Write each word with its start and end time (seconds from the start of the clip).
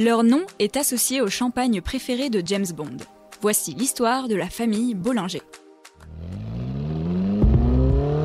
Leur 0.00 0.24
nom 0.24 0.40
est 0.58 0.78
associé 0.78 1.20
au 1.20 1.28
champagne 1.28 1.82
préféré 1.82 2.30
de 2.30 2.42
James 2.42 2.64
Bond. 2.74 2.96
Voici 3.42 3.74
l'histoire 3.74 4.28
de 4.28 4.34
la 4.34 4.48
famille 4.48 4.94
Bollinger. 4.94 5.42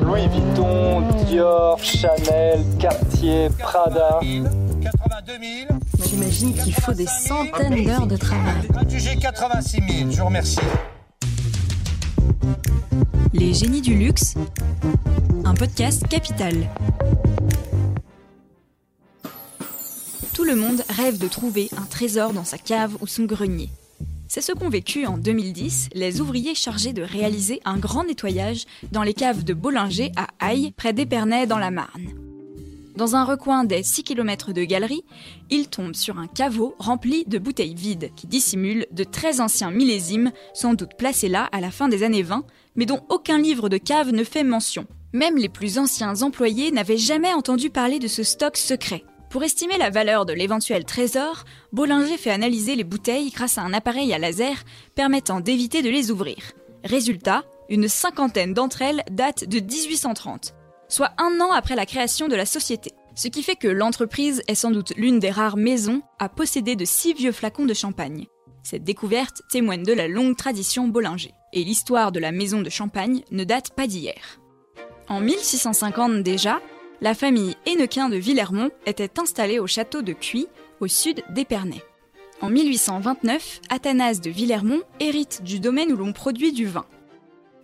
Louis 0.00 0.26
Vuitton, 0.26 1.02
Dior, 1.26 1.78
Chanel, 1.78 2.64
Cartier, 2.78 3.50
Prada. 3.58 4.20
82 4.20 5.32
000. 5.68 5.78
J'imagine 6.06 6.54
qu'il 6.54 6.72
faut 6.72 6.94
des 6.94 7.06
centaines 7.06 7.84
d'heures 7.84 8.06
de 8.06 8.16
travail. 8.16 8.66
J'ai 8.88 9.16
86 9.16 9.72
000, 9.76 10.10
je 10.12 10.16
vous 10.16 10.24
remercie. 10.24 10.60
Les 13.34 13.52
génies 13.52 13.82
du 13.82 13.94
luxe, 13.98 14.34
un 15.44 15.52
podcast 15.52 16.08
capital. 16.08 16.54
Le 20.46 20.54
monde 20.54 20.84
rêve 20.88 21.18
de 21.18 21.26
trouver 21.26 21.68
un 21.76 21.86
trésor 21.86 22.32
dans 22.32 22.44
sa 22.44 22.56
cave 22.56 22.96
ou 23.00 23.08
son 23.08 23.24
grenier. 23.24 23.68
C'est 24.28 24.40
ce 24.40 24.52
qu'ont 24.52 24.68
vécu 24.68 25.04
en 25.04 25.18
2010 25.18 25.88
les 25.92 26.20
ouvriers 26.20 26.54
chargés 26.54 26.92
de 26.92 27.02
réaliser 27.02 27.60
un 27.64 27.78
grand 27.78 28.04
nettoyage 28.04 28.64
dans 28.92 29.02
les 29.02 29.12
caves 29.12 29.42
de 29.42 29.54
Bollinger 29.54 30.12
à 30.14 30.28
Aille, 30.38 30.70
près 30.76 30.92
d'Épernay 30.92 31.48
dans 31.48 31.58
la 31.58 31.72
Marne. 31.72 32.06
Dans 32.94 33.16
un 33.16 33.24
recoin 33.24 33.64
des 33.64 33.82
6 33.82 34.04
km 34.04 34.52
de 34.52 34.62
galerie, 34.62 35.02
ils 35.50 35.66
tombent 35.66 35.96
sur 35.96 36.16
un 36.16 36.28
caveau 36.28 36.76
rempli 36.78 37.24
de 37.26 37.38
bouteilles 37.38 37.74
vides 37.74 38.10
qui 38.14 38.28
dissimulent 38.28 38.86
de 38.92 39.02
très 39.02 39.40
anciens 39.40 39.72
millésimes, 39.72 40.30
sans 40.54 40.74
doute 40.74 40.96
placés 40.96 41.28
là 41.28 41.48
à 41.50 41.60
la 41.60 41.72
fin 41.72 41.88
des 41.88 42.04
années 42.04 42.22
20, 42.22 42.44
mais 42.76 42.86
dont 42.86 43.00
aucun 43.08 43.38
livre 43.38 43.68
de 43.68 43.78
cave 43.78 44.12
ne 44.12 44.22
fait 44.22 44.44
mention. 44.44 44.86
Même 45.12 45.38
les 45.38 45.48
plus 45.48 45.78
anciens 45.78 46.22
employés 46.22 46.70
n'avaient 46.70 46.98
jamais 46.98 47.34
entendu 47.34 47.68
parler 47.68 47.98
de 47.98 48.06
ce 48.06 48.22
stock 48.22 48.56
secret. 48.56 49.02
Pour 49.30 49.42
estimer 49.42 49.76
la 49.76 49.90
valeur 49.90 50.24
de 50.24 50.32
l'éventuel 50.32 50.84
trésor, 50.84 51.44
Bollinger 51.72 52.16
fait 52.16 52.30
analyser 52.30 52.74
les 52.76 52.84
bouteilles 52.84 53.30
grâce 53.30 53.58
à 53.58 53.62
un 53.62 53.72
appareil 53.72 54.12
à 54.14 54.18
laser 54.18 54.64
permettant 54.94 55.40
d'éviter 55.40 55.82
de 55.82 55.90
les 55.90 56.10
ouvrir. 56.10 56.52
Résultat, 56.84 57.42
une 57.68 57.88
cinquantaine 57.88 58.54
d'entre 58.54 58.82
elles 58.82 59.02
datent 59.10 59.44
de 59.44 59.58
1830, 59.58 60.54
soit 60.88 61.10
un 61.18 61.40
an 61.40 61.50
après 61.52 61.74
la 61.74 61.86
création 61.86 62.28
de 62.28 62.36
la 62.36 62.46
société. 62.46 62.92
Ce 63.16 63.28
qui 63.28 63.42
fait 63.42 63.56
que 63.56 63.68
l'entreprise 63.68 64.42
est 64.46 64.54
sans 64.54 64.70
doute 64.70 64.92
l'une 64.96 65.18
des 65.18 65.30
rares 65.30 65.56
maisons 65.56 66.02
à 66.18 66.28
posséder 66.28 66.76
de 66.76 66.84
si 66.84 67.14
vieux 67.14 67.32
flacons 67.32 67.64
de 67.64 67.74
champagne. 67.74 68.26
Cette 68.62 68.84
découverte 68.84 69.42
témoigne 69.50 69.84
de 69.84 69.92
la 69.92 70.06
longue 70.06 70.36
tradition 70.36 70.88
Bollinger. 70.88 71.32
Et 71.52 71.64
l'histoire 71.64 72.12
de 72.12 72.20
la 72.20 72.32
maison 72.32 72.60
de 72.60 72.68
champagne 72.68 73.22
ne 73.30 73.44
date 73.44 73.70
pas 73.70 73.86
d'hier. 73.86 74.40
En 75.08 75.20
1650 75.20 76.22
déjà, 76.22 76.60
la 77.00 77.14
famille 77.14 77.56
Hennequin 77.66 78.08
de 78.08 78.16
Villermont 78.16 78.70
était 78.86 79.20
installée 79.20 79.58
au 79.58 79.66
château 79.66 80.02
de 80.02 80.12
Cuy, 80.12 80.46
au 80.80 80.86
sud 80.86 81.22
d'Épernay. 81.30 81.82
En 82.40 82.50
1829, 82.50 83.60
Athanase 83.70 84.20
de 84.20 84.30
Villermont 84.30 84.82
hérite 85.00 85.42
du 85.42 85.60
domaine 85.60 85.92
où 85.92 85.96
l'on 85.96 86.12
produit 86.12 86.52
du 86.52 86.66
vin. 86.66 86.84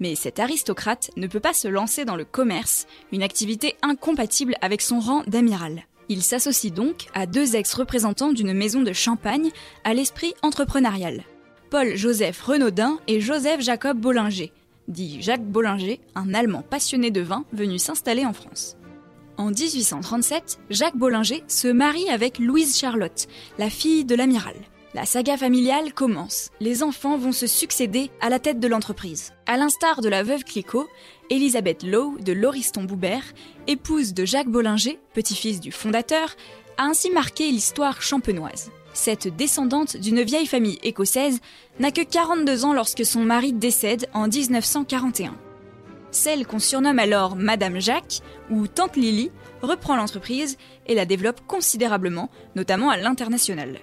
Mais 0.01 0.15
cet 0.15 0.39
aristocrate 0.39 1.11
ne 1.17 1.27
peut 1.27 1.41
pas 1.41 1.53
se 1.53 1.69
lancer 1.69 2.05
dans 2.05 2.17
le 2.17 2.25
commerce, 2.25 2.87
une 3.13 3.23
activité 3.23 3.77
incompatible 3.83 4.57
avec 4.61 4.81
son 4.81 4.99
rang 4.99 5.23
d'amiral. 5.27 5.85
Il 6.09 6.23
s'associe 6.23 6.73
donc 6.73 7.07
à 7.15 7.27
deux 7.27 7.55
ex-représentants 7.55 8.33
d'une 8.33 8.53
maison 8.53 8.83
de 8.83 8.93
champagne 8.93 9.51
à 9.85 9.95
l'esprit 9.95 10.35
entrepreneurial. 10.43 11.23
Paul-Joseph 11.71 12.41
Renaudin 12.43 12.99
et 13.07 13.21
Joseph 13.21 13.61
Jacob 13.61 13.99
Bollinger, 13.99 14.53
dit 14.89 15.23
Jacques 15.23 15.47
Bollinger, 15.47 16.01
un 16.15 16.35
Allemand 16.35 16.63
passionné 16.69 17.11
de 17.11 17.21
vin 17.21 17.45
venu 17.53 17.79
s'installer 17.79 18.27
en 18.27 18.33
France. 18.33 18.77
En 19.39 19.51
1837, 19.51 20.59
Jacques 20.71 20.97
Bollinger 20.97 21.43
se 21.49 21.69
marie 21.69 22.09
avec 22.11 22.39
Louise 22.39 22.79
Charlotte, 22.79 23.27
la 23.59 23.71
fille 23.71 24.05
de 24.05 24.15
l'amiral. 24.15 24.55
La 24.95 25.07
saga 25.07 25.39
familiale 25.39 25.95
commence. 25.95 26.51
Les 26.61 26.83
enfants 26.83 27.17
vont 27.17 27.33
se 27.33 27.47
succéder 27.47 28.11
à 28.21 28.29
la 28.29 28.39
tête 28.39 28.61
de 28.61 28.69
l'entreprise. 28.69 29.33
À 29.47 29.57
l'instar 29.57 30.03
de 30.03 30.11
la 30.11 30.23
veuve 30.23 30.45
Clicquot, 30.45 30.87
Elisabeth 31.31 31.83
Lowe 31.83 32.19
de 32.21 32.33
Lauriston 32.33 32.85
Boubert, 32.85 33.25
épouse 33.67 34.13
de 34.13 34.27
Jacques 34.27 34.51
Bollinger, 34.51 34.99
petit-fils 35.15 35.61
du 35.61 35.73
fondateur, 35.73 36.37
a 36.77 36.85
ainsi 36.85 37.11
marqué 37.11 37.51
l'histoire 37.51 38.03
champenoise. 38.03 38.71
Cette 38.93 39.35
descendante 39.35 39.97
d'une 39.97 40.23
vieille 40.23 40.47
famille 40.47 40.79
écossaise 40.83 41.41
n'a 41.81 41.91
que 41.91 42.03
42 42.03 42.67
ans 42.67 42.75
lorsque 42.75 43.07
son 43.07 43.25
mari 43.25 43.55
décède 43.55 44.09
en 44.13 44.29
1941. 44.29 45.35
Celle 46.13 46.47
qu'on 46.47 46.59
surnomme 46.59 46.99
alors 46.99 47.37
Madame 47.37 47.81
Jacques 47.81 48.21
ou 48.51 48.69
Tante 48.69 48.97
Lily 48.97 49.33
reprend 49.63 49.97
l'entreprise 49.97 50.59
et 50.87 50.95
la 50.95 51.07
développe 51.07 51.41
considérablement, 51.47 52.31
notamment 52.55 52.91
à 52.91 52.99
l'international. 52.99 53.81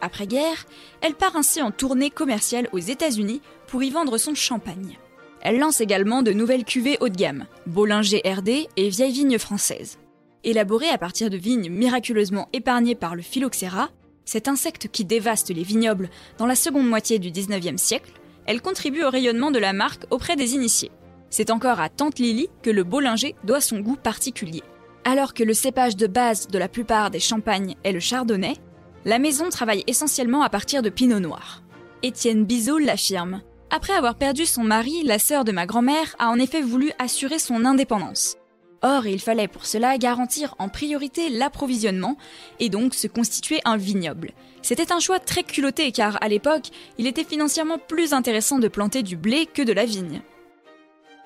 Après-guerre, 0.00 0.66
elle 1.02 1.14
part 1.14 1.36
ainsi 1.36 1.62
en 1.62 1.70
tournée 1.70 2.10
commerciale 2.10 2.68
aux 2.72 2.78
États-Unis 2.78 3.42
pour 3.68 3.82
y 3.82 3.90
vendre 3.90 4.18
son 4.18 4.34
champagne. 4.34 4.98
Elle 5.40 5.58
lance 5.58 5.80
également 5.80 6.22
de 6.22 6.32
nouvelles 6.32 6.64
cuvées 6.64 6.98
haut 7.00 7.08
de 7.08 7.16
gamme, 7.16 7.46
Bollinger 7.66 8.22
RD 8.24 8.66
et 8.76 8.88
Vieille 8.88 9.12
Vigne 9.12 9.38
française. 9.38 9.98
Élaborée 10.42 10.88
à 10.88 10.98
partir 10.98 11.30
de 11.30 11.36
vignes 11.36 11.70
miraculeusement 11.70 12.48
épargnées 12.52 12.94
par 12.96 13.14
le 13.14 13.22
phylloxéra, 13.22 13.90
cet 14.24 14.48
insecte 14.48 14.88
qui 14.88 15.04
dévaste 15.04 15.50
les 15.50 15.62
vignobles 15.62 16.10
dans 16.38 16.46
la 16.46 16.54
seconde 16.56 16.88
moitié 16.88 17.18
du 17.18 17.30
19e 17.30 17.78
siècle, 17.78 18.12
elle 18.46 18.62
contribue 18.62 19.04
au 19.04 19.10
rayonnement 19.10 19.50
de 19.50 19.58
la 19.58 19.72
marque 19.72 20.06
auprès 20.10 20.36
des 20.36 20.54
initiés. 20.54 20.90
C'est 21.30 21.50
encore 21.50 21.80
à 21.80 21.88
Tante 21.88 22.18
Lily 22.18 22.48
que 22.62 22.70
le 22.70 22.84
Bollinger 22.84 23.36
doit 23.44 23.60
son 23.60 23.80
goût 23.80 23.96
particulier. 23.96 24.62
Alors 25.04 25.32
que 25.32 25.44
le 25.44 25.54
cépage 25.54 25.96
de 25.96 26.06
base 26.06 26.48
de 26.48 26.58
la 26.58 26.68
plupart 26.68 27.10
des 27.10 27.20
champagnes 27.20 27.76
est 27.84 27.92
le 27.92 28.00
chardonnay, 28.00 28.54
la 29.04 29.18
maison 29.18 29.48
travaille 29.48 29.84
essentiellement 29.86 30.42
à 30.42 30.50
partir 30.50 30.82
de 30.82 30.90
pinot 30.90 31.20
noir. 31.20 31.62
Étienne 32.02 32.44
Bizot 32.44 32.78
l'affirme. 32.78 33.42
Après 33.70 33.92
avoir 33.92 34.16
perdu 34.16 34.44
son 34.44 34.64
mari, 34.64 35.02
la 35.04 35.18
sœur 35.18 35.44
de 35.44 35.52
ma 35.52 35.64
grand-mère 35.64 36.16
a 36.18 36.28
en 36.28 36.38
effet 36.38 36.60
voulu 36.60 36.90
assurer 36.98 37.38
son 37.38 37.64
indépendance. 37.64 38.36
Or, 38.82 39.06
il 39.06 39.20
fallait 39.20 39.48
pour 39.48 39.66
cela 39.66 39.98
garantir 39.98 40.54
en 40.58 40.68
priorité 40.68 41.28
l'approvisionnement 41.28 42.16
et 42.58 42.68
donc 42.68 42.94
se 42.94 43.06
constituer 43.06 43.60
un 43.64 43.76
vignoble. 43.76 44.32
C'était 44.62 44.92
un 44.92 45.00
choix 45.00 45.18
très 45.18 45.44
culotté 45.44 45.92
car 45.92 46.18
à 46.22 46.28
l'époque, 46.28 46.70
il 46.98 47.06
était 47.06 47.24
financièrement 47.24 47.78
plus 47.78 48.12
intéressant 48.12 48.58
de 48.58 48.68
planter 48.68 49.02
du 49.02 49.16
blé 49.16 49.46
que 49.46 49.62
de 49.62 49.72
la 49.72 49.84
vigne. 49.84 50.22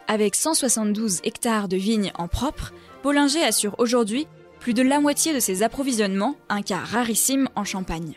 Avec 0.07 0.35
172 0.35 1.21
hectares 1.25 1.67
de 1.67 1.77
vignes 1.77 2.13
en 2.17 2.29
propre, 2.29 2.73
Bollinger 3.03 3.43
assure 3.43 3.75
aujourd'hui 3.79 4.27
plus 4.61 4.75
de 4.75 4.83
la 4.83 5.01
moitié 5.01 5.35
de 5.35 5.41
ses 5.41 5.63
approvisionnements, 5.63 6.37
un 6.49 6.63
cas 6.63 6.79
rarissime 6.79 7.49
en 7.55 7.65
Champagne. 7.65 8.15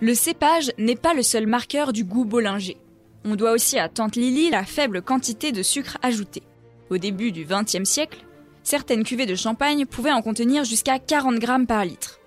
Le 0.00 0.14
cépage 0.14 0.72
n'est 0.78 0.96
pas 0.96 1.12
le 1.12 1.22
seul 1.22 1.46
marqueur 1.46 1.92
du 1.92 2.04
goût 2.04 2.24
Bollinger. 2.24 2.78
On 3.24 3.36
doit 3.36 3.52
aussi 3.52 3.78
à 3.78 3.90
Tante 3.90 4.16
Lily 4.16 4.48
la 4.48 4.64
faible 4.64 5.02
quantité 5.02 5.52
de 5.52 5.62
sucre 5.62 5.98
ajouté. 6.02 6.42
Au 6.88 6.96
début 6.96 7.32
du 7.32 7.44
XXe 7.44 7.88
siècle, 7.88 8.24
certaines 8.62 9.04
cuvées 9.04 9.26
de 9.26 9.34
champagne 9.34 9.84
pouvaient 9.84 10.12
en 10.12 10.22
contenir 10.22 10.64
jusqu'à 10.64 10.98
40 10.98 11.38
grammes 11.38 11.66
par 11.66 11.84
litre. 11.84 12.18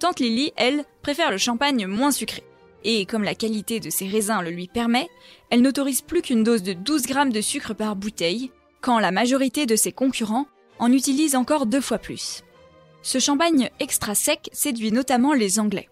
Tante 0.00 0.18
Lily, 0.18 0.52
elle, 0.56 0.84
préfère 1.02 1.30
le 1.30 1.38
champagne 1.38 1.86
moins 1.86 2.10
sucré. 2.10 2.42
Et 2.84 3.04
comme 3.06 3.24
la 3.24 3.34
qualité 3.34 3.80
de 3.80 3.90
ses 3.90 4.08
raisins 4.08 4.40
le 4.42 4.50
lui 4.50 4.68
permet, 4.68 5.08
elle 5.50 5.62
n'autorise 5.62 6.02
plus 6.02 6.22
qu'une 6.22 6.44
dose 6.44 6.62
de 6.62 6.72
12 6.72 7.02
grammes 7.02 7.32
de 7.32 7.40
sucre 7.40 7.74
par 7.74 7.96
bouteille, 7.96 8.50
quand 8.80 8.98
la 8.98 9.10
majorité 9.10 9.66
de 9.66 9.76
ses 9.76 9.92
concurrents 9.92 10.46
en 10.78 10.92
utilisent 10.92 11.36
encore 11.36 11.66
deux 11.66 11.80
fois 11.80 11.98
plus. 11.98 12.42
Ce 13.02 13.18
champagne 13.18 13.70
extra 13.80 14.14
sec 14.14 14.48
séduit 14.52 14.92
notamment 14.92 15.32
les 15.34 15.58
Anglais. 15.58 15.88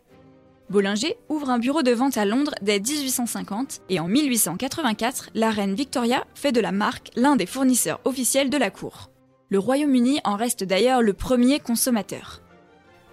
Bollinger 0.71 1.17
ouvre 1.31 1.49
un 1.49 1.59
bureau 1.59 1.83
de 1.83 1.93
vente 1.93 2.19
à 2.19 2.27
Londres 2.27 2.55
dès 2.61 2.79
1850 2.79 3.81
et 3.89 4.01
en 4.01 4.09
1884, 4.09 5.31
la 5.35 5.51
reine 5.51 5.75
Victoria 5.75 6.27
fait 6.35 6.53
de 6.53 6.61
la 6.61 6.73
marque 6.73 7.11
l'un 7.17 7.37
des 7.37 7.47
fournisseurs 7.47 8.01
officiels 8.05 8.51
de 8.51 8.59
la 8.59 8.71
cour. 8.71 9.11
Le 9.49 9.59
Royaume-Uni 9.59 10.21
en 10.25 10.37
reste 10.37 10.65
d'ailleurs 10.65 11.01
le 11.01 11.15
premier 11.15 11.59
consommateur. 11.59 12.43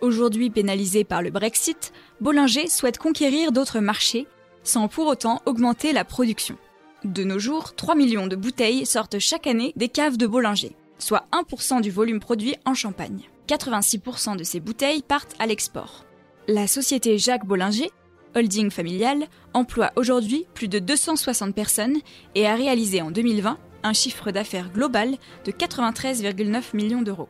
Aujourd'hui 0.01 0.49
pénalisé 0.49 1.05
par 1.05 1.21
le 1.21 1.29
Brexit, 1.29 1.93
Bollinger 2.21 2.67
souhaite 2.67 2.97
conquérir 2.97 3.51
d'autres 3.51 3.79
marchés 3.79 4.27
sans 4.63 4.87
pour 4.87 5.07
autant 5.07 5.41
augmenter 5.45 5.93
la 5.93 6.05
production. 6.05 6.57
De 7.03 7.23
nos 7.23 7.37
jours, 7.37 7.75
3 7.75 7.93
millions 7.95 8.27
de 8.27 8.35
bouteilles 8.35 8.85
sortent 8.85 9.19
chaque 9.19 9.47
année 9.47 9.73
des 9.75 9.89
caves 9.89 10.17
de 10.17 10.25
Bollinger, 10.25 10.75
soit 10.97 11.27
1% 11.33 11.81
du 11.81 11.91
volume 11.91 12.19
produit 12.19 12.55
en 12.65 12.73
Champagne. 12.73 13.29
86% 13.47 14.37
de 14.37 14.43
ces 14.43 14.59
bouteilles 14.59 15.03
partent 15.03 15.35
à 15.37 15.45
l'export. 15.45 16.05
La 16.47 16.67
société 16.67 17.19
Jacques 17.19 17.45
Bollinger, 17.45 17.91
holding 18.35 18.71
familial, 18.71 19.27
emploie 19.53 19.91
aujourd'hui 19.95 20.47
plus 20.55 20.67
de 20.67 20.79
260 20.79 21.53
personnes 21.53 21.97
et 22.33 22.47
a 22.47 22.55
réalisé 22.55 23.01
en 23.01 23.11
2020 23.11 23.57
un 23.83 23.93
chiffre 23.93 24.31
d'affaires 24.31 24.71
global 24.71 25.15
de 25.45 25.51
93,9 25.51 26.75
millions 26.75 27.03
d'euros. 27.03 27.29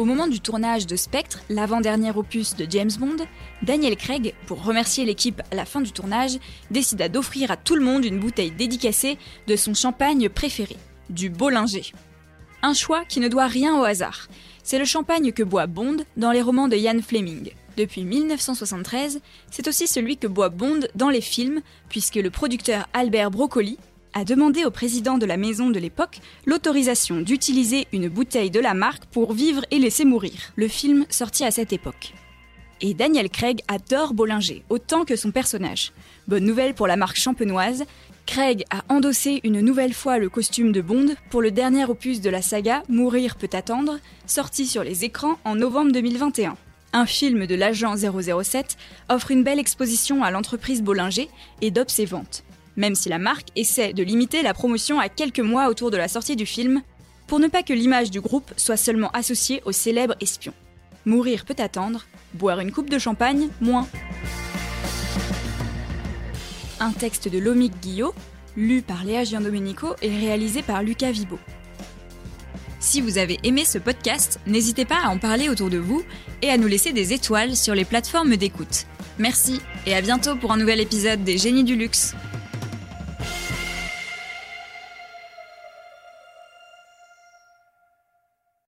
Au 0.00 0.06
moment 0.06 0.28
du 0.28 0.40
tournage 0.40 0.86
de 0.86 0.96
Spectre, 0.96 1.42
l'avant-dernier 1.50 2.10
opus 2.16 2.56
de 2.56 2.66
James 2.70 2.90
Bond, 2.98 3.18
Daniel 3.60 3.96
Craig, 3.96 4.32
pour 4.46 4.64
remercier 4.64 5.04
l'équipe 5.04 5.42
à 5.50 5.54
la 5.54 5.66
fin 5.66 5.82
du 5.82 5.92
tournage, 5.92 6.38
décida 6.70 7.10
d'offrir 7.10 7.50
à 7.50 7.58
tout 7.58 7.76
le 7.76 7.84
monde 7.84 8.06
une 8.06 8.18
bouteille 8.18 8.50
dédicacée 8.50 9.18
de 9.46 9.56
son 9.56 9.74
champagne 9.74 10.30
préféré, 10.30 10.78
du 11.10 11.28
Bollinger. 11.28 11.92
Un 12.62 12.72
choix 12.72 13.04
qui 13.04 13.20
ne 13.20 13.28
doit 13.28 13.46
rien 13.46 13.78
au 13.78 13.84
hasard, 13.84 14.28
c'est 14.62 14.78
le 14.78 14.86
champagne 14.86 15.32
que 15.32 15.42
boit 15.42 15.66
Bond 15.66 15.98
dans 16.16 16.32
les 16.32 16.40
romans 16.40 16.68
de 16.68 16.78
Ian 16.78 17.02
Fleming. 17.06 17.50
Depuis 17.76 18.04
1973, 18.04 19.20
c'est 19.50 19.68
aussi 19.68 19.86
celui 19.86 20.16
que 20.16 20.26
boit 20.26 20.48
Bond 20.48 20.80
dans 20.94 21.10
les 21.10 21.20
films, 21.20 21.60
puisque 21.90 22.14
le 22.14 22.30
producteur 22.30 22.88
Albert 22.94 23.30
Broccoli 23.30 23.76
a 24.14 24.24
demandé 24.24 24.64
au 24.64 24.70
président 24.70 25.18
de 25.18 25.26
la 25.26 25.36
maison 25.36 25.70
de 25.70 25.78
l'époque 25.78 26.20
l'autorisation 26.46 27.20
d'utiliser 27.20 27.86
une 27.92 28.08
bouteille 28.08 28.50
de 28.50 28.60
la 28.60 28.74
marque 28.74 29.04
pour 29.06 29.32
vivre 29.32 29.64
et 29.70 29.78
laisser 29.78 30.04
mourir, 30.04 30.52
le 30.56 30.68
film 30.68 31.06
sorti 31.10 31.44
à 31.44 31.50
cette 31.50 31.72
époque. 31.72 32.12
Et 32.80 32.94
Daniel 32.94 33.28
Craig 33.28 33.60
adore 33.68 34.14
Bollinger, 34.14 34.64
autant 34.70 35.04
que 35.04 35.16
son 35.16 35.30
personnage. 35.30 35.92
Bonne 36.28 36.44
nouvelle 36.44 36.74
pour 36.74 36.86
la 36.86 36.96
marque 36.96 37.16
champenoise, 37.16 37.84
Craig 38.26 38.64
a 38.70 38.84
endossé 38.88 39.40
une 39.44 39.60
nouvelle 39.60 39.92
fois 39.92 40.18
le 40.18 40.28
costume 40.28 40.72
de 40.72 40.80
Bond 40.80 41.14
pour 41.30 41.42
le 41.42 41.50
dernier 41.50 41.84
opus 41.84 42.20
de 42.20 42.30
la 42.30 42.42
saga 42.42 42.82
Mourir 42.88 43.36
peut 43.36 43.50
attendre, 43.52 43.98
sorti 44.26 44.66
sur 44.66 44.84
les 44.84 45.04
écrans 45.04 45.38
en 45.44 45.56
novembre 45.56 45.92
2021. 45.92 46.56
Un 46.92 47.06
film 47.06 47.46
de 47.46 47.54
l'agent 47.54 47.94
007 47.96 48.76
offre 49.08 49.30
une 49.30 49.44
belle 49.44 49.58
exposition 49.58 50.22
à 50.22 50.30
l'entreprise 50.30 50.82
Bollinger 50.82 51.28
et 51.60 51.70
dope 51.70 51.90
ses 51.90 52.04
ventes, 52.04 52.44
même 52.80 52.94
si 52.94 53.10
la 53.10 53.18
marque 53.18 53.48
essaie 53.56 53.92
de 53.92 54.02
limiter 54.02 54.40
la 54.40 54.54
promotion 54.54 54.98
à 54.98 55.10
quelques 55.10 55.40
mois 55.40 55.68
autour 55.68 55.90
de 55.90 55.98
la 55.98 56.08
sortie 56.08 56.34
du 56.34 56.46
film, 56.46 56.80
pour 57.26 57.38
ne 57.38 57.46
pas 57.46 57.62
que 57.62 57.74
l'image 57.74 58.10
du 58.10 58.22
groupe 58.22 58.50
soit 58.56 58.78
seulement 58.78 59.10
associée 59.10 59.60
au 59.66 59.72
célèbre 59.72 60.14
espion. 60.20 60.54
Mourir 61.04 61.44
peut 61.44 61.54
attendre, 61.58 62.06
boire 62.32 62.58
une 62.60 62.72
coupe 62.72 62.88
de 62.88 62.98
champagne, 62.98 63.48
moins. 63.60 63.86
Un 66.80 66.92
texte 66.92 67.28
de 67.28 67.38
Lomique 67.38 67.78
Guillot, 67.82 68.14
lu 68.56 68.80
par 68.80 69.04
Léa 69.04 69.24
Giandomenico 69.24 69.94
et 70.00 70.08
réalisé 70.08 70.62
par 70.62 70.82
Lucas 70.82 71.10
Vibo. 71.10 71.38
Si 72.80 73.02
vous 73.02 73.18
avez 73.18 73.38
aimé 73.42 73.66
ce 73.66 73.76
podcast, 73.76 74.40
n'hésitez 74.46 74.86
pas 74.86 75.02
à 75.04 75.10
en 75.10 75.18
parler 75.18 75.50
autour 75.50 75.68
de 75.68 75.76
vous 75.76 76.02
et 76.40 76.48
à 76.48 76.56
nous 76.56 76.66
laisser 76.66 76.94
des 76.94 77.12
étoiles 77.12 77.56
sur 77.56 77.74
les 77.74 77.84
plateformes 77.84 78.36
d'écoute. 78.36 78.86
Merci 79.18 79.60
et 79.84 79.94
à 79.94 80.00
bientôt 80.00 80.34
pour 80.34 80.50
un 80.50 80.56
nouvel 80.56 80.80
épisode 80.80 81.24
des 81.24 81.36
Génies 81.36 81.64
du 81.64 81.76
Luxe. 81.76 82.14